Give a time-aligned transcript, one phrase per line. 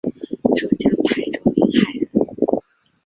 [0.55, 2.09] 浙江台州临海人。